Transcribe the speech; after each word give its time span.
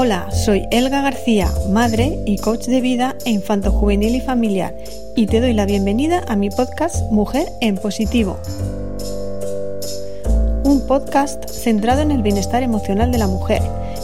Hola, 0.00 0.30
soy 0.30 0.68
Elga 0.70 1.02
García, 1.02 1.50
madre 1.70 2.20
y 2.24 2.38
coach 2.38 2.66
de 2.66 2.80
vida 2.80 3.16
e 3.24 3.30
infanto 3.30 3.72
juvenil 3.72 4.14
y 4.14 4.20
familiar, 4.20 4.72
y 5.16 5.26
te 5.26 5.40
doy 5.40 5.54
la 5.54 5.66
bienvenida 5.66 6.22
a 6.28 6.36
mi 6.36 6.50
podcast 6.50 7.10
Mujer 7.10 7.48
en 7.60 7.76
Positivo. 7.76 8.38
Un 10.62 10.86
podcast 10.86 11.50
centrado 11.50 12.00
en 12.02 12.12
el 12.12 12.22
bienestar 12.22 12.62
emocional 12.62 13.10
de 13.10 13.18
la 13.18 13.26
mujer 13.26 13.60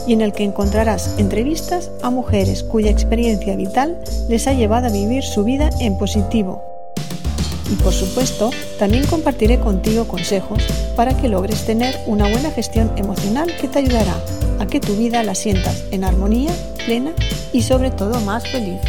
y 0.08 0.14
en 0.14 0.22
el 0.22 0.32
que 0.32 0.42
encontrarás 0.42 1.16
entrevistas 1.16 1.92
a 2.02 2.10
mujeres 2.10 2.64
cuya 2.64 2.90
experiencia 2.90 3.54
vital 3.54 3.96
les 4.28 4.48
ha 4.48 4.52
llevado 4.52 4.88
a 4.88 4.90
vivir 4.90 5.22
su 5.22 5.44
vida 5.44 5.70
en 5.78 5.96
positivo. 5.96 6.60
Y 7.72 7.76
por 7.76 7.92
supuesto, 7.92 8.50
también 8.80 9.06
compartiré 9.06 9.60
contigo 9.60 10.08
consejos 10.08 10.60
para 10.96 11.16
que 11.16 11.28
logres 11.28 11.64
tener 11.64 11.94
una 12.06 12.28
buena 12.28 12.50
gestión 12.50 12.90
emocional 12.96 13.48
que 13.60 13.68
te 13.68 13.78
ayudará 13.78 14.16
a 14.58 14.66
que 14.66 14.80
tu 14.80 14.96
vida 14.96 15.22
la 15.22 15.34
sientas 15.34 15.84
en 15.90 16.04
armonía, 16.04 16.52
plena 16.84 17.12
y 17.52 17.62
sobre 17.62 17.90
todo 17.90 18.20
más 18.20 18.46
feliz. 18.48 18.80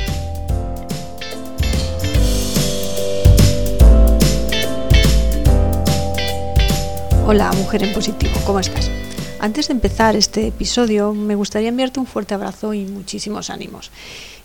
Hola, 7.27 7.51
mujer 7.53 7.83
en 7.83 7.93
positivo, 7.93 8.33
¿cómo 8.45 8.59
estás? 8.59 8.91
Antes 9.39 9.67
de 9.67 9.73
empezar 9.73 10.15
este 10.15 10.47
episodio, 10.47 11.13
me 11.13 11.35
gustaría 11.35 11.69
enviarte 11.69 11.99
un 11.99 12.05
fuerte 12.05 12.33
abrazo 12.33 12.73
y 12.73 12.85
muchísimos 12.85 13.49
ánimos. 13.49 13.91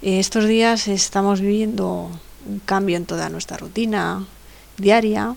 Eh, 0.03 0.19
estos 0.19 0.47
días 0.47 0.89
estamos 0.89 1.41
viviendo 1.41 2.11
un 2.49 2.59
cambio 2.61 2.97
en 2.97 3.07
toda 3.07 3.29
nuestra 3.29 3.57
rutina 3.57 4.27
diaria, 4.79 5.37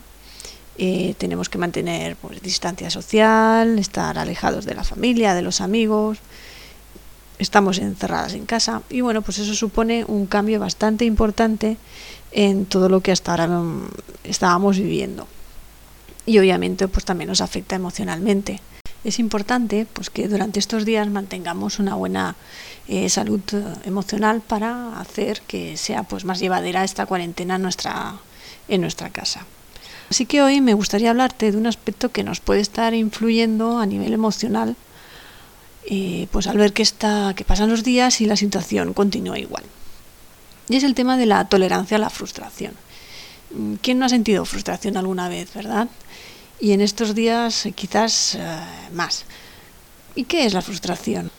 eh, 0.77 1.13
tenemos 1.17 1.49
que 1.49 1.57
mantener 1.57 2.15
pues, 2.15 2.41
distancia 2.41 2.89
social, 2.89 3.77
estar 3.77 4.17
alejados 4.17 4.65
de 4.65 4.73
la 4.73 4.83
familia, 4.83 5.35
de 5.35 5.41
los 5.41 5.61
amigos, 5.61 6.19
estamos 7.39 7.77
encerradas 7.77 8.33
en 8.33 8.45
casa 8.45 8.81
y 8.89 9.01
bueno, 9.01 9.21
pues 9.21 9.39
eso 9.39 9.53
supone 9.53 10.05
un 10.07 10.25
cambio 10.25 10.59
bastante 10.59 11.05
importante 11.05 11.77
en 12.31 12.65
todo 12.65 12.89
lo 12.89 13.01
que 13.01 13.11
hasta 13.11 13.31
ahora 13.31 13.47
mm, 13.47 13.89
estábamos 14.23 14.77
viviendo. 14.77 15.27
Y 16.25 16.39
obviamente 16.39 16.87
pues 16.87 17.05
también 17.05 17.29
nos 17.29 17.41
afecta 17.41 17.75
emocionalmente. 17.75 18.61
Es 19.03 19.19
importante 19.19 19.85
pues 19.91 20.09
que 20.09 20.27
durante 20.27 20.59
estos 20.59 20.85
días 20.85 21.07
mantengamos 21.09 21.79
una 21.79 21.95
buena 21.95 22.35
eh, 22.87 23.09
salud 23.09 23.41
emocional 23.83 24.41
para 24.41 24.99
hacer 24.99 25.41
que 25.41 25.75
sea 25.77 26.03
pues 26.03 26.23
más 26.23 26.39
llevadera 26.39 26.83
esta 26.83 27.05
cuarentena 27.05 27.57
nuestra, 27.57 28.15
en 28.69 28.81
nuestra 28.81 29.09
casa. 29.09 29.45
Así 30.13 30.27
que 30.27 30.43
hoy 30.43 30.61
me 30.61 30.75
gustaría 30.75 31.09
hablarte 31.09 31.51
de 31.51 31.57
un 31.57 31.65
aspecto 31.65 32.11
que 32.11 32.23
nos 32.23 32.39
puede 32.39 32.61
estar 32.61 32.93
influyendo 32.93 33.79
a 33.79 33.87
nivel 33.87 34.13
emocional, 34.13 34.75
eh, 35.89 36.27
pues 36.31 36.45
al 36.45 36.55
ver 36.55 36.71
que, 36.71 36.83
está, 36.83 37.33
que 37.35 37.43
pasan 37.43 37.71
los 37.71 37.83
días 37.83 38.21
y 38.21 38.27
la 38.27 38.35
situación 38.35 38.93
continúa 38.93 39.39
igual. 39.39 39.63
Y 40.69 40.75
es 40.75 40.83
el 40.83 40.93
tema 40.93 41.17
de 41.17 41.25
la 41.25 41.45
tolerancia 41.45 41.97
a 41.97 41.99
la 41.99 42.11
frustración. 42.11 42.73
Mm, 43.55 43.73
¿Quién 43.81 43.97
no 43.97 44.05
ha 44.05 44.09
sentido 44.09 44.45
frustración 44.45 44.97
alguna 44.97 45.29
vez, 45.29 45.51
verdad? 45.51 45.87
Y 46.59 46.73
en 46.73 46.81
estos 46.81 47.15
días 47.15 47.65
eh, 47.65 47.71
quizás 47.71 48.35
eh, 48.35 48.39
más. 48.93 49.25
¿Y 50.13 50.25
qué 50.25 50.45
es 50.45 50.53
la 50.53 50.61
frustración? 50.61 51.31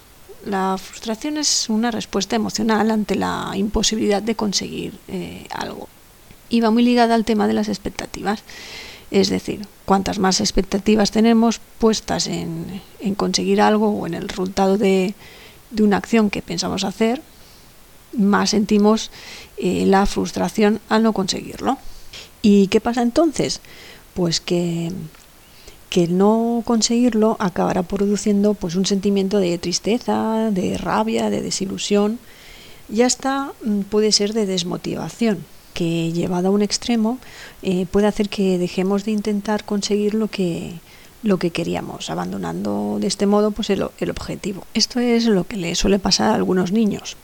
La 0.47 0.77
frustración 0.79 1.37
es 1.37 1.69
una 1.69 1.93
respuesta 1.93 2.35
emocional 2.35 2.91
ante 2.91 3.15
la 3.15 3.53
imposibilidad 3.55 4.21
de 4.21 4.35
conseguir 4.35 4.99
algo 5.51 5.89
y 6.55 6.61
va 6.61 6.71
muy 6.71 6.85
ligada 6.85 7.17
al 7.17 7.25
tema 7.25 7.49
de 7.49 7.53
las 7.53 7.69
expectativas. 7.69 8.45
Es 9.11 9.29
decir, 9.29 9.67
cuantas 9.85 10.21
más 10.21 10.41
expectativas 10.41 11.11
tenemos 11.11 11.61
puestas 11.81 12.29
en, 12.29 12.81
conseguir 13.17 13.61
algo 13.61 13.89
o 13.89 14.07
en 14.07 14.15
el 14.15 14.29
resultado 14.29 14.79
de, 14.79 15.15
una 15.81 15.97
acción 15.97 16.31
que 16.31 16.43
pensamos 16.43 16.85
hacer, 16.85 17.21
más 18.17 18.51
sentimos 18.51 19.11
eh, 19.57 19.85
la 19.87 20.07
frustración 20.07 20.81
al 20.89 21.03
no 21.03 21.13
conseguirlo. 21.13 21.77
¿Y 22.41 22.69
qué 22.69 22.81
pasa 22.81 23.03
entonces? 23.03 23.61
Pues 24.15 24.41
que, 24.41 24.93
que 25.91 26.05
el 26.05 26.17
no 26.17 26.63
conseguirlo 26.65 27.37
acabará 27.41 27.83
produciendo 27.83 28.55
pues, 28.55 28.77
un 28.77 28.87
sentimiento 28.87 29.41
de 29.41 29.59
tristeza, 29.59 30.53
de 30.53 30.79
rabia, 30.79 31.31
de 31.31 31.43
desilusión 31.43 32.21
y 32.89 33.03
hasta 33.03 33.53
mm, 33.65 33.81
puede 33.91 34.13
ser 34.13 34.35
de 34.35 34.47
desmotivación 34.47 35.45
que 35.75 36.13
llevado 36.13 36.49
a 36.49 36.51
un 36.51 36.63
extremo 36.63 37.19
eh, 37.63 37.87
puede 37.91 38.07
hacer 38.07 38.29
que 38.29 38.57
dejemos 38.57 39.05
de 39.05 39.11
intentar 39.11 39.65
conseguir 39.65 40.15
lo 40.15 40.29
que, 40.29 40.73
lo 41.23 41.39
que 41.39 41.51
queríamos, 41.51 42.09
abandonando 42.09 42.99
de 43.01 43.09
este 43.09 43.27
modo 43.27 43.51
pues 43.51 43.69
el, 43.71 43.87
el, 43.99 44.11
objetivo. 44.11 44.65
Esto 44.73 45.01
es 45.01 45.27
lo 45.27 45.45
que 45.45 45.57
le 45.57 45.75
suele 45.75 45.99
pasar 45.99 46.31
a 46.31 46.35
algunos 46.37 46.73
niños. 46.73 47.17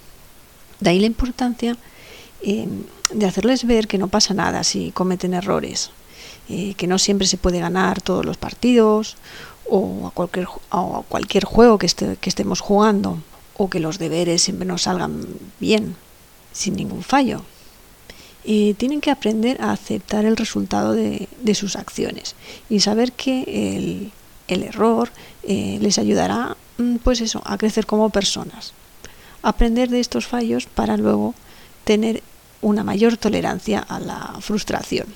De 0.81 0.91
ahí 0.91 0.99
la 0.99 1.07
importancia 1.07 1.77
eh, 2.43 2.69
de 3.13 3.27
hacerles 3.27 3.65
ver 3.67 3.87
que 3.87 3.99
no 3.99 4.09
pasa 4.09 4.35
nada 4.35 4.65
si 4.65 4.91
cometen 4.91 5.33
errores, 5.33 5.91
eh, 6.49 6.75
que 6.75 6.87
no 6.87 6.99
siempre 6.99 7.27
se 7.27 7.39
puede 7.39 7.61
ganar 7.61 8.03
todos 8.03 8.27
los 8.27 8.37
partidos 8.37 9.17
o 9.69 10.09
a 10.09 10.11
cualquier, 10.11 10.49
a 10.71 11.03
cualquier 11.09 11.45
juego 11.45 11.79
que, 11.79 11.87
esté, 11.87 12.17
que 12.17 12.29
estemos 12.29 12.61
jugando, 12.61 13.23
o 13.57 13.71
que 13.71 13.79
los 13.79 13.99
deberes 13.99 14.43
siempre 14.43 14.67
nos 14.67 14.83
salgan 14.83 15.25
bien, 15.61 15.95
sin 16.53 16.75
ningún 16.75 17.05
fallo 17.05 17.43
tienen 18.43 19.01
que 19.01 19.11
aprender 19.11 19.61
a 19.61 19.73
aceptar 19.73 20.25
el 20.25 20.37
resultado 20.37 20.95
de, 20.95 21.29
sus 21.55 21.77
acciones 21.77 22.35
y 22.69 22.81
saber 22.81 23.13
que 23.13 23.43
el, 23.77 24.13
el 24.49 24.63
error 24.65 25.11
eh, 25.43 25.79
les 25.81 25.99
ayudará 25.99 26.57
mm, 26.79 26.97
pues 26.97 27.21
eso, 27.21 27.43
a 27.45 27.57
crecer 27.57 27.87
como 27.87 28.11
personas. 28.11 28.73
Aprender 29.43 29.89
de 29.89 30.01
estos 30.01 30.27
fallos 30.27 30.67
para 30.67 30.97
luego 30.97 31.35
tener 31.85 32.23
una 32.61 32.85
mayor 32.85 33.17
tolerancia 33.17 33.79
a 33.81 33.99
la 34.01 34.37
frustración. 34.41 35.07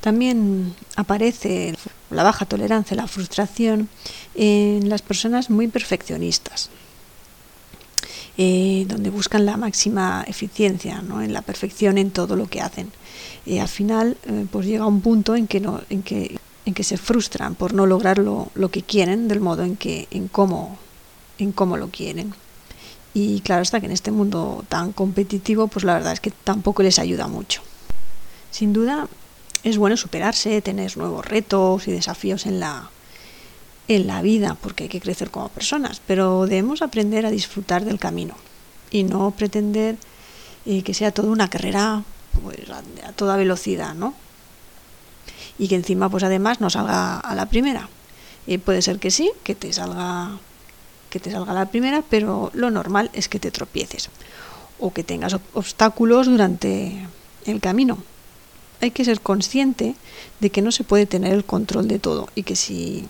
También 0.00 0.74
aparece 0.96 1.74
la 2.10 2.24
baja 2.24 2.44
tolerancia 2.44 2.94
a 2.94 3.02
la 3.02 3.06
frustración 3.06 3.88
en 4.34 4.88
las 4.88 5.00
personas 5.00 5.48
muy 5.48 5.68
perfeccionistas. 5.68 6.70
Eh, 8.38 8.86
donde 8.88 9.10
buscan 9.10 9.44
la 9.44 9.58
máxima 9.58 10.24
eficiencia, 10.26 11.02
¿no? 11.02 11.20
en 11.20 11.34
la 11.34 11.42
perfección 11.42 11.98
en 11.98 12.10
todo 12.10 12.34
lo 12.34 12.46
que 12.46 12.62
hacen. 12.62 12.90
Y 13.44 13.58
al 13.58 13.68
final, 13.68 14.16
eh, 14.24 14.46
pues 14.50 14.66
llega 14.66 14.86
un 14.86 15.02
punto 15.02 15.36
en 15.36 15.46
que, 15.46 15.60
no, 15.60 15.82
en 15.90 16.02
que, 16.02 16.38
en 16.64 16.72
que 16.72 16.82
se 16.82 16.96
frustran 16.96 17.54
por 17.54 17.74
no 17.74 17.84
lograr 17.84 18.18
lo, 18.18 18.48
lo, 18.54 18.70
que 18.70 18.80
quieren 18.80 19.28
del 19.28 19.40
modo 19.40 19.64
en, 19.64 19.76
que, 19.76 20.08
en, 20.10 20.28
cómo, 20.28 20.78
en 21.38 21.52
cómo 21.52 21.76
lo 21.76 21.88
quieren. 21.88 22.32
Y 23.12 23.40
claro 23.40 23.60
está 23.60 23.80
que 23.80 23.86
en 23.86 23.92
este 23.92 24.12
mundo 24.12 24.64
tan 24.70 24.92
competitivo, 24.92 25.68
pues 25.68 25.84
la 25.84 25.94
verdad 25.94 26.14
es 26.14 26.20
que 26.20 26.30
tampoco 26.30 26.82
les 26.82 26.98
ayuda 26.98 27.28
mucho. 27.28 27.60
Sin 28.50 28.72
duda, 28.72 29.08
es 29.62 29.76
bueno 29.76 29.98
superarse, 29.98 30.62
tener 30.62 30.96
nuevos 30.96 31.26
retos 31.26 31.86
y 31.86 31.92
desafíos 31.92 32.46
en 32.46 32.60
la, 32.60 32.90
en 33.88 34.06
la 34.06 34.22
vida, 34.22 34.56
porque 34.60 34.84
hay 34.84 34.88
que 34.88 35.00
crecer 35.00 35.30
como 35.30 35.48
personas, 35.48 36.00
pero 36.06 36.46
debemos 36.46 36.82
aprender 36.82 37.26
a 37.26 37.30
disfrutar 37.30 37.84
del 37.84 37.98
camino 37.98 38.34
y 38.90 39.02
no 39.04 39.30
pretender 39.32 39.96
eh, 40.66 40.82
que 40.82 40.94
sea 40.94 41.10
toda 41.10 41.30
una 41.30 41.48
carrera 41.48 42.04
pues, 42.42 42.58
a, 42.70 43.12
toda 43.12 43.36
velocidad, 43.36 43.94
¿no? 43.94 44.14
Y 45.58 45.68
que 45.68 45.74
encima, 45.74 46.08
pues 46.08 46.24
además, 46.24 46.60
no 46.60 46.70
salga 46.70 47.18
a 47.18 47.34
la 47.34 47.46
primera. 47.46 47.88
y 48.46 48.58
puede 48.58 48.82
ser 48.82 48.98
que 48.98 49.10
sí, 49.10 49.30
que 49.42 49.54
te 49.54 49.72
salga 49.72 50.38
que 51.10 51.20
te 51.20 51.30
salga 51.30 51.52
a 51.52 51.54
la 51.54 51.66
primera, 51.66 52.02
pero 52.08 52.50
lo 52.54 52.70
normal 52.70 53.10
es 53.12 53.28
que 53.28 53.38
te 53.38 53.50
tropieces 53.50 54.08
o 54.80 54.94
que 54.94 55.04
tengas 55.04 55.36
obstáculos 55.52 56.26
durante 56.26 57.06
el 57.44 57.60
camino. 57.60 57.98
Hay 58.80 58.92
que 58.92 59.04
ser 59.04 59.20
consciente 59.20 59.94
de 60.40 60.50
que 60.50 60.62
no 60.62 60.72
se 60.72 60.84
puede 60.84 61.04
tener 61.04 61.34
el 61.34 61.44
control 61.44 61.86
de 61.86 61.98
todo 61.98 62.28
y 62.34 62.44
que 62.44 62.56
si 62.56 63.06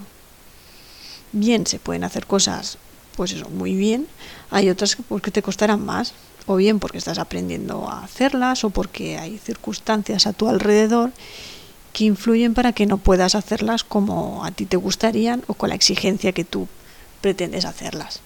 bien 1.32 1.67
se 1.67 1.79
pueden 1.79 2.05
hacer 2.05 2.26
cosas, 2.26 2.79
pues 3.17 3.32
eso, 3.32 3.49
muy 3.49 3.75
bien, 3.75 4.06
hay 4.50 4.70
otras 4.70 4.96
que 4.96 5.02
porque 5.02 5.31
te 5.31 5.43
costarán 5.43 5.84
más, 5.84 6.14
o 6.46 6.56
bien 6.56 6.79
porque 6.79 6.99
estás 6.99 7.19
aprendiendo 7.19 7.88
a 7.88 8.05
hacerlas, 8.05 8.64
o 8.64 8.70
porque 8.70 9.19
hay 9.19 9.38
circunstancias 9.38 10.26
a 10.26 10.32
tu 10.32 10.49
alrededor 10.49 11.12
que 11.93 12.05
influyen 12.05 12.55
para 12.55 12.73
que 12.73 12.87
no 12.87 12.99
puedas 12.99 13.34
hacerlas 13.34 13.84
como 13.84 14.44
a 14.44 14.50
ti 14.50 14.64
te 14.67 14.76
gustarían 14.76 15.43
o 15.46 15.55
con 15.55 15.69
la 15.69 15.75
exigencia 15.75 16.32
que 16.32 16.44
tú 16.44 16.69
pretendes 17.20 17.64
hacerlas. 17.64 18.20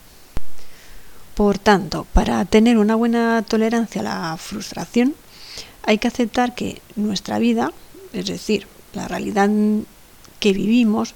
Por 1.34 1.58
tanto, 1.58 2.06
para 2.12 2.44
tener 2.44 2.78
una 2.78 2.94
buena 2.94 3.42
tolerancia 3.42 4.00
a 4.00 4.04
la 4.04 4.36
frustración, 4.38 5.14
hay 5.82 5.98
que 5.98 6.08
aceptar 6.08 6.54
que 6.54 6.80
nuestra 6.94 7.38
vida, 7.38 7.72
es 8.12 8.26
decir, 8.26 8.66
la 8.94 9.06
realidad 9.06 9.50
que 10.40 10.52
vivimos, 10.52 11.14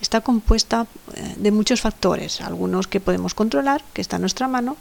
está 0.00 0.20
compuesta 0.20 0.86
eh, 1.14 1.34
de 1.36 1.50
muchos 1.50 1.80
factores, 1.80 2.40
algunos 2.40 2.86
que 2.86 3.00
podemos 3.00 3.34
controlar, 3.34 3.82
que 3.92 4.00
está 4.00 4.16
a 4.16 4.18
nuestra 4.18 4.48
mano, 4.48 4.76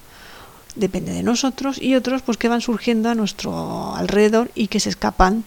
depende 0.75 1.11
de 1.13 1.23
nosotros, 1.23 1.81
y 1.81 1.95
otros 1.95 2.21
pues 2.21 2.37
que 2.37 2.49
van 2.49 2.61
surgiendo 2.61 3.09
a 3.09 3.15
nuestro 3.15 3.95
alrededor 3.95 4.51
y 4.55 4.67
que 4.67 4.79
se 4.79 4.89
escapan 4.89 5.43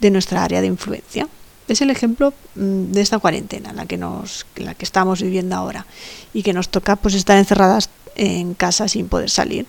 de 0.00 0.10
nuestra 0.10 0.44
área 0.44 0.60
de 0.60 0.68
influencia. 0.68 1.28
Es 1.66 1.82
el 1.82 1.90
ejemplo 1.90 2.32
mm, 2.54 2.92
de 2.92 3.00
esta 3.00 3.18
cuarentena, 3.18 3.72
la 3.72 3.86
que 3.86 3.98
nos, 3.98 4.46
la 4.56 4.74
que 4.74 4.84
estamos 4.84 5.20
viviendo 5.20 5.56
ahora, 5.56 5.86
y 6.32 6.42
que 6.42 6.52
nos 6.52 6.68
toca 6.68 6.96
pues 6.96 7.14
estar 7.14 7.36
encerradas 7.36 7.90
en 8.14 8.54
casa 8.54 8.88
sin 8.88 9.08
poder 9.08 9.30
salir. 9.30 9.66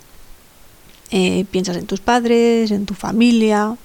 Eh, 1.12 1.46
piensas 1.50 1.76
en 1.78 1.88
tus 1.88 2.00
padres, 2.00 2.72
en 2.72 2.86
tu 2.86 2.94
familia, 2.94 3.76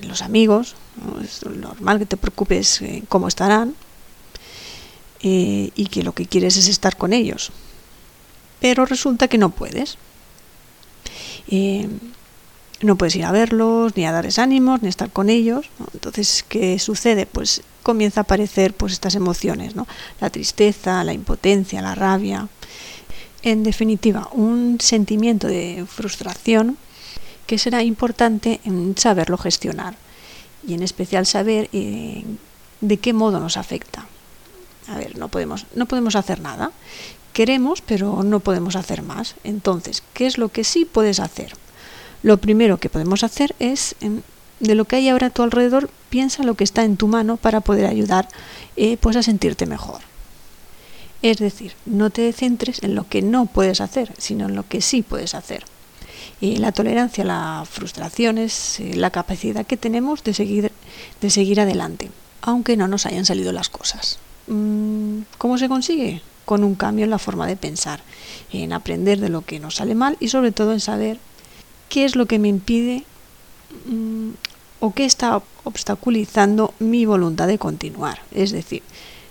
en 0.00 0.08
los 0.08 0.22
amigos. 0.22 0.76
Es 1.22 1.44
normal 1.44 1.98
que 1.98 2.06
te 2.06 2.16
preocupes 2.16 2.80
en 2.80 3.02
cómo 3.06 3.28
estarán 3.28 3.74
eh, 5.26 5.70
y 5.74 5.86
que 5.86 6.02
lo 6.02 6.12
que 6.12 6.26
quieres 6.26 6.58
es 6.58 6.68
estar 6.68 6.98
con 6.98 7.14
ellos. 7.14 7.50
Pero 8.60 8.84
resulta 8.84 9.26
que 9.26 9.38
no 9.38 9.48
puedes. 9.48 9.96
Eh, 11.48 11.88
no 12.82 12.96
puedes 12.96 13.16
ir 13.16 13.24
a 13.24 13.32
verlos, 13.32 13.96
ni 13.96 14.04
a 14.04 14.12
darles 14.12 14.38
ánimos, 14.38 14.82
ni 14.82 14.90
estar 14.90 15.10
con 15.10 15.30
ellos. 15.30 15.70
Entonces, 15.94 16.44
¿qué 16.46 16.78
sucede? 16.78 17.24
Pues 17.24 17.62
comienza 17.82 18.20
a 18.20 18.24
aparecer 18.24 18.74
pues 18.74 18.92
estas 18.92 19.14
emociones, 19.14 19.74
¿no? 19.74 19.86
La 20.20 20.28
tristeza, 20.28 21.02
la 21.04 21.14
impotencia, 21.14 21.80
la 21.80 21.94
rabia. 21.94 22.48
En 23.42 23.62
definitiva, 23.62 24.28
un 24.32 24.78
sentimiento 24.78 25.46
de 25.46 25.86
frustración 25.88 26.76
que 27.46 27.56
será 27.56 27.82
importante 27.82 28.60
en 28.64 28.94
saberlo 28.98 29.38
gestionar 29.38 29.96
y 30.66 30.74
en 30.74 30.82
especial 30.82 31.24
saber 31.24 31.70
eh, 31.72 32.24
de 32.82 32.96
qué 32.98 33.14
modo 33.14 33.40
nos 33.40 33.56
afecta. 33.56 34.06
A 34.88 34.98
ver, 34.98 35.18
no 35.18 35.28
podemos, 35.28 35.66
no 35.74 35.86
podemos 35.86 36.16
hacer 36.16 36.40
nada. 36.40 36.72
Queremos, 37.32 37.80
pero 37.80 38.22
no 38.22 38.40
podemos 38.40 38.76
hacer 38.76 39.02
más. 39.02 39.34
Entonces, 39.44 40.02
¿qué 40.12 40.26
es 40.26 40.38
lo 40.38 40.50
que 40.50 40.64
sí 40.64 40.84
puedes 40.84 41.20
hacer? 41.20 41.52
Lo 42.22 42.38
primero 42.38 42.78
que 42.78 42.88
podemos 42.88 43.24
hacer 43.24 43.54
es, 43.58 43.96
de 44.60 44.74
lo 44.74 44.84
que 44.84 44.96
hay 44.96 45.08
ahora 45.08 45.28
a 45.28 45.30
tu 45.30 45.42
alrededor, 45.42 45.90
piensa 46.10 46.42
lo 46.42 46.54
que 46.54 46.64
está 46.64 46.84
en 46.84 46.96
tu 46.96 47.08
mano 47.08 47.36
para 47.36 47.60
poder 47.60 47.86
ayudar 47.86 48.28
eh, 48.76 48.96
pues 48.98 49.16
a 49.16 49.22
sentirte 49.22 49.66
mejor. 49.66 50.00
Es 51.22 51.38
decir, 51.38 51.74
no 51.86 52.10
te 52.10 52.32
centres 52.32 52.82
en 52.82 52.94
lo 52.94 53.08
que 53.08 53.22
no 53.22 53.46
puedes 53.46 53.80
hacer, 53.80 54.12
sino 54.18 54.46
en 54.46 54.54
lo 54.54 54.68
que 54.68 54.80
sí 54.80 55.02
puedes 55.02 55.34
hacer. 55.34 55.64
La 56.40 56.72
tolerancia 56.72 57.24
la 57.24 57.64
frustración 57.70 58.38
es 58.38 58.80
eh, 58.80 58.94
la 58.94 59.10
capacidad 59.10 59.66
que 59.66 59.76
tenemos 59.76 60.22
de 60.24 60.34
seguir, 60.34 60.72
de 61.20 61.30
seguir 61.30 61.60
adelante, 61.60 62.10
aunque 62.42 62.76
no 62.76 62.88
nos 62.88 63.06
hayan 63.06 63.24
salido 63.24 63.52
las 63.52 63.70
cosas. 63.70 64.18
Mm, 64.46 65.20
¿Cómo 65.38 65.58
se 65.58 65.68
consigue? 65.68 66.22
Con 66.44 66.64
un 66.64 66.74
cambio 66.74 67.04
en 67.04 67.10
la 67.10 67.18
forma 67.18 67.46
de 67.46 67.56
pensar, 67.56 68.00
en 68.52 68.72
aprender 68.72 69.20
de 69.20 69.30
lo 69.30 69.42
que 69.42 69.60
nos 69.60 69.76
sale 69.76 69.94
mal 69.94 70.16
y 70.20 70.28
sobre 70.28 70.52
todo 70.52 70.72
en 70.72 70.80
saber 70.80 71.18
qué 71.88 72.04
es 72.04 72.16
lo 72.16 72.26
que 72.26 72.38
me 72.38 72.48
impide 72.48 73.04
mm, 73.86 74.30
o 74.80 74.92
qué 74.92 75.04
está 75.04 75.42
obstaculizando 75.64 76.74
mi 76.78 77.06
voluntad 77.06 77.46
de 77.46 77.58
continuar. 77.58 78.20
Es 78.32 78.52
decir, 78.52 78.82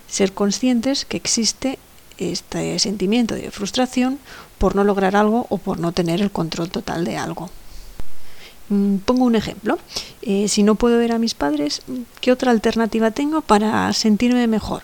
ser 0.08 0.32
conscientes 0.32 1.04
que 1.04 1.16
existe 1.16 1.78
este 2.18 2.78
sentimiento 2.78 3.34
de 3.34 3.50
frustración 3.50 4.18
por 4.58 4.76
no 4.76 4.84
lograr 4.84 5.16
algo 5.16 5.46
o 5.50 5.58
por 5.58 5.78
no 5.78 5.92
tener 5.92 6.20
el 6.20 6.30
control 6.30 6.70
total 6.70 7.04
de 7.04 7.16
algo. 7.16 7.50
Mm, 8.68 8.96
pongo 8.98 9.24
un 9.24 9.36
ejemplo. 9.36 9.78
Eh, 10.22 10.48
si 10.48 10.62
no 10.62 10.74
puedo 10.74 10.98
ver 10.98 11.12
a 11.12 11.18
mis 11.18 11.34
padres, 11.34 11.82
¿qué 12.20 12.32
otra 12.32 12.50
alternativa 12.50 13.10
tengo 13.10 13.40
para 13.40 13.92
sentirme 13.92 14.46
mejor? 14.46 14.82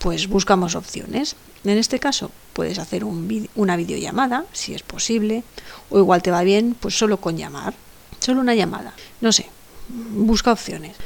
Pues 0.00 0.28
buscamos 0.28 0.74
opciones. 0.74 1.36
En 1.62 1.76
este 1.76 1.98
caso, 1.98 2.30
puedes 2.54 2.78
hacer 2.78 3.04
una 3.04 3.76
videollamada, 3.76 4.46
si 4.52 4.72
es 4.72 4.82
posible, 4.82 5.44
o 5.90 5.98
igual 5.98 6.22
te 6.22 6.30
va 6.30 6.42
bien, 6.42 6.74
pues 6.78 6.98
solo 6.98 7.18
con 7.18 7.36
llamar, 7.36 7.74
solo 8.18 8.40
una 8.40 8.54
llamada. 8.54 8.94
No 9.20 9.30
sé, 9.30 9.46
busca 9.88 10.52
opciones. 10.52 10.96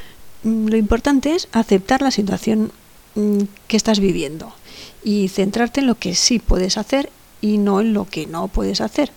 Mm, 0.44 0.69
lo 0.69 0.76
importante 0.76 1.35
es 1.35 1.49
aceptar 1.50 2.02
la 2.02 2.12
situación 2.12 2.70
mm, 3.17 3.41
que 3.67 3.76
estás 3.76 3.99
viviendo 3.99 4.55
y 5.02 5.26
centrarte 5.26 5.81
en 5.81 5.88
lo 5.88 5.97
que 5.97 6.14
sí 6.14 6.38
puedes 6.38 6.79
hacer 6.79 7.11
y 7.40 7.58
no 7.58 7.81
en 7.81 7.94
lo 7.94 8.05
que 8.05 8.26
no 8.26 8.47
puedes 8.47 8.81
hacer. 8.81 9.11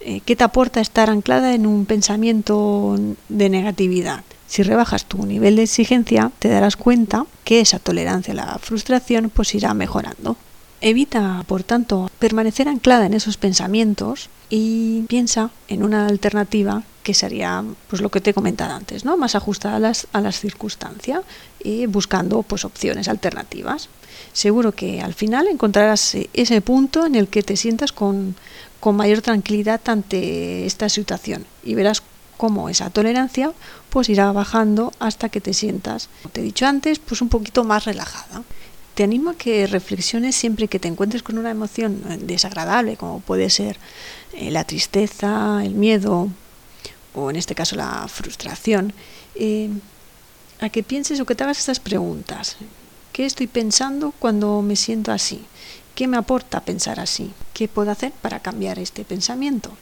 Eh, 0.00 0.20
¿Qué 0.20 0.36
te 0.36 0.44
aporta 0.44 0.82
estar 0.82 1.08
anclada 1.08 1.54
en 1.54 1.66
un 1.66 1.86
pensamiento 1.86 2.96
de 3.30 3.48
negatividad? 3.48 4.22
Si 4.48 4.62
rebajas 4.62 5.04
tu 5.04 5.26
nivel 5.26 5.56
de 5.56 5.64
exigencia, 5.64 6.32
te 6.38 6.48
darás 6.48 6.76
cuenta 6.76 7.26
que 7.44 7.60
esa 7.60 7.78
tolerancia 7.78 8.32
a 8.32 8.36
la 8.36 8.58
frustración 8.58 9.30
pues 9.30 9.54
irá 9.54 9.74
mejorando. 9.74 10.36
Evita, 10.80 11.44
por 11.46 11.64
tanto, 11.64 12.10
permanecer 12.18 12.68
anclada 12.68 13.06
en 13.06 13.14
esos 13.14 13.36
pensamientos 13.36 14.30
y 14.48 15.02
piensa 15.02 15.50
en 15.66 15.82
una 15.82 16.06
alternativa 16.06 16.82
que 17.02 17.14
sería 17.14 17.64
pues 17.88 18.00
lo 18.00 18.10
que 18.10 18.20
te 18.20 18.30
he 18.30 18.34
comentado 18.34 18.74
antes, 18.74 19.04
¿no? 19.04 19.16
Más 19.16 19.34
ajustada 19.34 19.76
a 19.76 19.80
las, 19.80 20.06
a 20.12 20.20
las 20.20 20.40
circunstancias 20.40 21.22
y 21.62 21.86
buscando 21.86 22.42
pues 22.42 22.64
opciones 22.64 23.08
alternativas. 23.08 23.88
Seguro 24.32 24.72
que 24.72 25.00
al 25.00 25.14
final 25.14 25.48
encontrarás 25.48 26.16
ese 26.32 26.60
punto 26.60 27.06
en 27.06 27.16
el 27.16 27.28
que 27.28 27.42
te 27.42 27.56
sientas 27.56 27.92
con, 27.92 28.36
con 28.80 28.96
mayor 28.96 29.20
tranquilidad 29.20 29.80
ante 29.86 30.64
esta 30.64 30.88
situación 30.88 31.44
y 31.64 31.74
verás 31.74 32.02
cómo 32.38 32.70
esa 32.70 32.88
tolerancia 32.88 33.52
pues 33.90 34.08
irá 34.08 34.32
bajando 34.32 34.94
hasta 34.98 35.28
que 35.28 35.42
te 35.42 35.52
sientas, 35.52 36.08
como 36.22 36.32
te 36.32 36.40
he 36.40 36.44
dicho 36.44 36.66
antes, 36.66 36.98
pues 36.98 37.20
un 37.20 37.28
poquito 37.28 37.64
más 37.64 37.84
relajada. 37.84 38.42
Te 38.94 39.04
animo 39.04 39.30
a 39.30 39.36
que 39.36 39.66
reflexiones 39.66 40.34
siempre 40.34 40.68
que 40.68 40.78
te 40.78 40.88
encuentres 40.88 41.22
con 41.22 41.36
una 41.36 41.50
emoción 41.50 42.02
desagradable, 42.26 42.96
como 42.96 43.20
puede 43.20 43.50
ser 43.50 43.78
eh, 44.32 44.50
la 44.50 44.64
tristeza, 44.64 45.60
el 45.62 45.74
miedo 45.74 46.28
o 47.14 47.30
en 47.30 47.36
este 47.36 47.54
caso 47.54 47.76
la 47.76 48.06
frustración, 48.08 48.92
eh, 49.34 49.70
a 50.60 50.68
que 50.70 50.82
pienses 50.82 51.20
o 51.20 51.26
que 51.26 51.34
te 51.34 51.44
hagas 51.44 51.58
estas 51.58 51.80
preguntas. 51.80 52.56
¿Qué 53.12 53.26
estoy 53.26 53.48
pensando 53.48 54.12
cuando 54.18 54.62
me 54.62 54.76
siento 54.76 55.10
así? 55.12 55.44
¿Qué 55.94 56.06
me 56.06 56.16
aporta 56.16 56.60
pensar 56.60 57.00
así? 57.00 57.32
¿Qué 57.52 57.66
puedo 57.66 57.90
hacer 57.90 58.12
para 58.22 58.38
cambiar 58.40 58.78
este 58.78 59.04
pensamiento? 59.04 59.72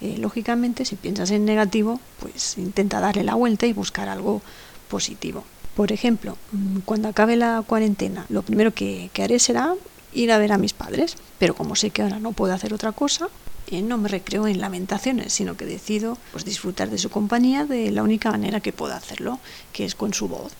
Lógicamente, 0.00 0.84
si 0.84 0.96
piensas 0.96 1.30
en 1.30 1.44
negativo, 1.44 2.00
pues 2.20 2.56
intenta 2.56 3.00
darle 3.00 3.24
la 3.24 3.34
vuelta 3.34 3.66
y 3.66 3.72
buscar 3.72 4.08
algo 4.08 4.40
positivo. 4.88 5.44
Por 5.74 5.92
ejemplo, 5.92 6.36
mm, 6.52 6.80
cuando 6.84 7.08
acabe 7.08 7.36
la 7.36 7.62
cuarentena, 7.66 8.26
lo 8.28 8.42
primero 8.42 8.74
que, 8.74 9.10
haré 9.22 9.38
será 9.38 9.74
ir 10.12 10.32
a 10.32 10.38
ver 10.38 10.52
a 10.52 10.58
mis 10.58 10.72
padres, 10.72 11.16
pero 11.38 11.54
como 11.54 11.76
sé 11.76 11.90
que 11.90 12.02
ahora 12.02 12.18
no 12.18 12.32
puedo 12.32 12.52
hacer 12.52 12.74
otra 12.74 12.92
cosa, 12.92 13.28
eh, 13.70 13.82
no 13.82 13.96
me 13.96 14.08
recreo 14.08 14.48
en 14.48 14.60
lamentaciones, 14.60 15.32
sino 15.32 15.56
que 15.56 15.64
decido 15.64 16.18
pues, 16.32 16.44
disfrutar 16.44 16.90
de 16.90 16.98
su 16.98 17.08
compañía 17.08 17.64
de 17.64 17.90
la 17.92 18.02
única 18.02 18.30
manera 18.30 18.60
que 18.60 18.72
puedo 18.72 18.94
hacerlo, 18.94 19.38
que 19.72 19.84
es 19.84 19.94
con 19.94 20.12
su 20.12 20.28
voz. 20.28 20.52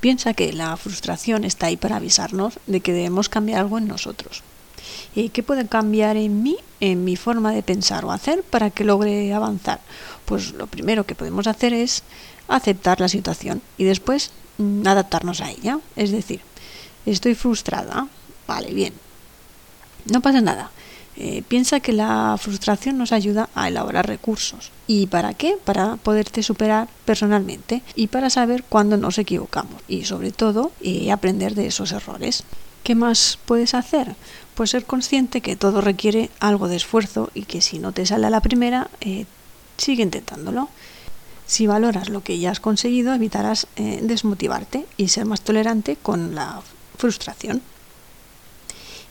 Piensa 0.00 0.34
que 0.34 0.52
la 0.52 0.76
frustración 0.76 1.44
está 1.44 1.66
ahí 1.66 1.76
para 1.76 1.96
avisarnos 1.96 2.58
de 2.66 2.80
que 2.80 2.92
debemos 2.92 3.28
cambiar 3.28 3.60
algo 3.60 3.78
en 3.78 3.88
nosotros. 3.88 4.42
¿Y 5.14 5.30
qué 5.30 5.42
puede 5.42 5.66
cambiar 5.66 6.16
en 6.16 6.42
mí, 6.42 6.56
en 6.80 7.04
mi 7.04 7.16
forma 7.16 7.52
de 7.52 7.62
pensar 7.62 8.04
o 8.04 8.12
hacer 8.12 8.42
para 8.42 8.70
que 8.70 8.84
logre 8.84 9.32
avanzar? 9.32 9.80
Pues 10.24 10.52
lo 10.52 10.66
primero 10.66 11.04
que 11.04 11.14
podemos 11.14 11.46
hacer 11.46 11.72
es 11.72 12.02
aceptar 12.48 13.00
la 13.00 13.08
situación 13.08 13.60
y 13.76 13.84
después 13.84 14.30
Mm, 14.58 14.86
adaptarnos 14.86 15.40
a 15.40 15.50
ella. 15.50 15.78
Es 15.96 16.10
decir, 16.10 16.40
estoy 17.06 17.34
frustrada, 17.34 18.08
vale, 18.46 18.74
bien, 18.74 18.92
no 20.06 20.20
pasa 20.20 20.40
nada. 20.40 20.70
Eh, 21.16 21.42
piensa 21.48 21.80
que 21.80 21.92
la 21.92 22.36
frustración 22.38 22.96
nos 22.96 23.10
ayuda 23.10 23.48
a 23.54 23.68
elaborar 23.68 24.06
recursos. 24.06 24.70
¿Y 24.86 25.06
para 25.06 25.34
qué? 25.34 25.56
Para 25.64 25.96
poderte 25.96 26.42
superar 26.44 26.88
personalmente 27.04 27.82
y 27.96 28.06
para 28.06 28.30
saber 28.30 28.62
cuándo 28.68 28.96
nos 28.96 29.18
equivocamos 29.18 29.82
y 29.88 30.04
sobre 30.04 30.30
todo 30.30 30.70
eh, 30.80 31.10
aprender 31.10 31.54
de 31.54 31.66
esos 31.66 31.90
errores. 31.90 32.44
¿Qué 32.84 32.94
más 32.94 33.38
puedes 33.46 33.74
hacer? 33.74 34.14
Pues 34.58 34.70
ser 34.70 34.86
consciente 34.86 35.40
que 35.40 35.54
todo 35.54 35.80
requiere 35.80 36.30
algo 36.40 36.66
de 36.66 36.74
esfuerzo 36.74 37.30
y 37.32 37.44
que 37.44 37.60
si 37.60 37.78
no 37.78 37.92
te 37.92 38.04
sale 38.04 38.26
a 38.26 38.30
la 38.30 38.40
primera, 38.40 38.90
eh, 39.00 39.24
sigue 39.76 40.02
intentándolo. 40.02 40.68
Si 41.46 41.68
valoras 41.68 42.08
lo 42.08 42.24
que 42.24 42.40
ya 42.40 42.50
has 42.50 42.58
conseguido, 42.58 43.14
evitarás 43.14 43.68
eh, 43.76 44.00
desmotivarte 44.02 44.84
y 44.96 45.10
ser 45.10 45.26
más 45.26 45.42
tolerante 45.42 45.94
con 45.94 46.34
la 46.34 46.60
frustración. 46.96 47.62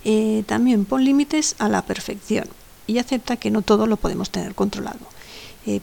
Eh, 0.03 0.43
también 0.47 0.83
pon 0.83 1.05
límites 1.05 1.55
a 1.59 1.69
la 1.69 1.81
perfección 1.81 2.49
y 2.85 2.97
acepta 2.97 3.37
que 3.37 3.49
no 3.49 3.61
todo 3.61 3.87
lo 3.87 3.95
podemos 3.95 4.29
tener 4.31 4.53
controlado. 4.53 4.99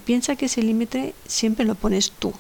Piensa 0.05 0.37
que 0.37 0.45
ese 0.45 0.63
límite 0.63 1.15
siempre 1.27 1.65
lo 1.65 1.75
pones 1.75 2.13
tú. 2.13 2.35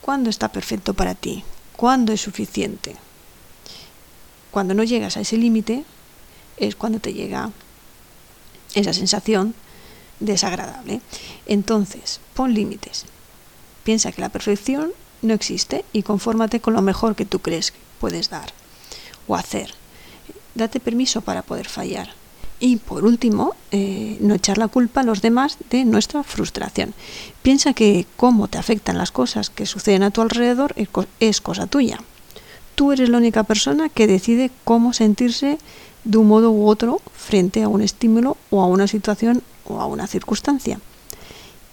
¿Cuándo 0.00 0.28
está 0.28 0.50
perfecto 0.50 0.92
para 0.92 1.14
ti? 1.14 1.44
¿Cuándo 1.76 2.12
es 2.12 2.20
suficiente? 2.20 2.96
Cuando 4.50 4.74
no 4.74 4.84
llegas 4.84 5.16
a 5.16 5.20
ese 5.20 5.36
límite 5.36 5.84
es 6.56 6.74
cuando 6.74 7.00
te 7.00 7.12
llega 7.12 7.50
esa 8.74 8.92
sensación 8.92 9.54
desagradable. 10.20 11.00
Entonces, 11.46 12.20
pon 12.34 12.54
límites. 12.54 13.04
Piensa 13.84 14.12
que 14.12 14.20
la 14.20 14.28
perfección 14.28 14.92
no 15.22 15.34
existe 15.34 15.84
y 15.92 16.02
confórmate 16.02 16.60
con 16.60 16.74
lo 16.74 16.82
mejor 16.82 17.16
que 17.16 17.24
tú 17.24 17.40
crees 17.40 17.72
que 17.72 17.78
puedes 18.00 18.30
dar 18.30 18.52
o 19.26 19.36
hacer. 19.36 19.74
Date 20.54 20.80
permiso 20.80 21.20
para 21.20 21.42
poder 21.42 21.68
fallar. 21.68 22.10
Y 22.60 22.76
por 22.76 23.04
último, 23.04 23.54
eh, 23.70 24.16
no 24.20 24.34
echar 24.34 24.58
la 24.58 24.66
culpa 24.66 25.02
a 25.02 25.04
los 25.04 25.22
demás 25.22 25.58
de 25.70 25.84
nuestra 25.84 26.24
frustración. 26.24 26.92
Piensa 27.42 27.72
que 27.72 28.06
cómo 28.16 28.48
te 28.48 28.58
afectan 28.58 28.98
las 28.98 29.12
cosas 29.12 29.48
que 29.50 29.66
suceden 29.66 30.02
a 30.02 30.10
tu 30.10 30.22
alrededor 30.22 30.74
es 31.20 31.40
cosa 31.40 31.68
tuya. 31.68 32.00
Tú 32.78 32.92
eres 32.92 33.08
la 33.08 33.18
única 33.18 33.42
persona 33.42 33.88
que 33.88 34.06
decide 34.06 34.52
cómo 34.62 34.92
sentirse 34.92 35.58
de 36.04 36.16
un 36.16 36.28
modo 36.28 36.52
u 36.52 36.68
otro 36.68 37.02
frente 37.12 37.64
a 37.64 37.68
un 37.68 37.82
estímulo 37.82 38.36
o 38.50 38.62
a 38.62 38.66
una 38.66 38.86
situación 38.86 39.42
o 39.64 39.80
a 39.80 39.86
una 39.86 40.06
circunstancia. 40.06 40.78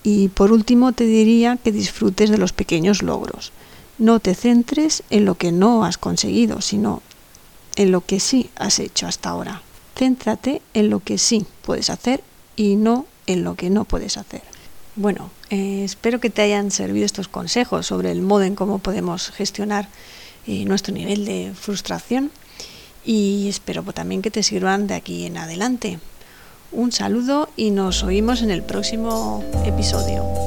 Y 0.01 0.29
por 0.29 0.51
último 0.51 0.93
te 0.93 1.03
diría 1.03 1.59
que 1.63 1.71
disfrutes 1.71 2.31
de 2.31 2.39
los 2.39 2.53
pequeños 2.53 3.03
logros. 3.03 3.51
No 3.99 4.19
te 4.19 4.33
centres 4.33 5.03
en 5.11 5.25
lo 5.25 5.35
que 5.35 5.51
no 5.51 5.85
has 5.85 5.99
conseguido, 5.99 6.59
sino 6.59 7.03
en 7.75 7.91
lo 7.91 8.01
que 8.01 8.19
sí 8.19 8.49
has 8.55 8.79
hecho 8.79 9.05
hasta 9.05 9.29
ahora. 9.29 9.61
Céntrate 9.95 10.63
en 10.73 10.89
lo 10.89 11.01
que 11.01 11.19
sí 11.19 11.45
puedes 11.61 11.91
hacer 11.91 12.23
y 12.55 12.77
no 12.77 13.05
en 13.27 13.43
lo 13.43 13.53
que 13.53 13.69
no 13.69 13.85
puedes 13.85 14.17
hacer. 14.17 14.41
Bueno, 14.95 15.29
eh, 15.51 15.83
espero 15.83 16.19
que 16.19 16.31
te 16.31 16.41
hayan 16.41 16.71
servido 16.71 17.05
estos 17.05 17.27
consejos 17.27 17.85
sobre 17.85 18.11
el 18.11 18.23
modo 18.23 18.41
en 18.41 18.55
cómo 18.55 18.79
podemos 18.79 19.29
gestionar 19.29 19.87
eh, 20.47 20.65
nuestro 20.65 20.93
nivel 20.93 21.25
de 21.25 21.51
frustración 21.55 22.31
y 23.05 23.47
espero 23.49 23.83
también 23.83 24.21
que 24.21 24.31
te 24.31 24.43
sirvan 24.43 24.87
de 24.87 24.95
aquí 24.95 25.25
en 25.25 25.37
adelante. 25.37 25.99
Un 26.71 26.91
saludo 26.91 27.49
y 27.55 27.71
nos 27.71 28.03
oímos 28.03 28.41
en 28.41 28.51
el 28.51 28.63
próximo 28.63 29.43
episodio. 29.65 30.44